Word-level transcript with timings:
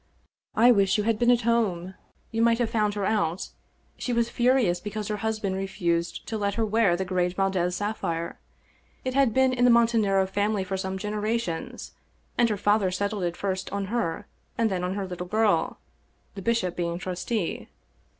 "I 0.55 0.71
wish 0.71 0.97
you 0.97 1.03
had 1.03 1.19
been 1.19 1.29
at 1.29 1.41
home. 1.43 1.93
You 2.31 2.41
might 2.41 2.57
have 2.57 2.71
found 2.71 2.95
her 2.95 3.05
out. 3.05 3.49
She 3.99 4.11
was 4.11 4.31
furious 4.31 4.79
because 4.79 5.09
her 5.09 5.17
husband 5.17 5.55
refused 5.55 6.25
to 6.25 6.39
let 6.39 6.55
her 6.55 6.65
wear 6.65 6.97
the 6.97 7.05
great 7.05 7.35
Valdez 7.35 7.75
sapphire. 7.75 8.39
It 9.05 9.13
had 9.13 9.31
been 9.31 9.53
in 9.53 9.63
the 9.63 9.69
Montanaro 9.69 10.25
family 10.27 10.63
for 10.63 10.75
some 10.75 10.97
generations, 10.97 11.91
and 12.35 12.49
her 12.49 12.57
father 12.57 12.89
set 12.89 13.11
tled 13.11 13.27
it 13.27 13.37
first 13.37 13.71
on 13.71 13.85
her 13.93 14.25
and 14.57 14.71
then 14.71 14.83
on 14.83 14.95
her 14.95 15.05
little 15.05 15.27
girl— 15.27 15.77
^the 16.35 16.43
bishop 16.43 16.75
being 16.75 16.97
trustee. 16.97 17.67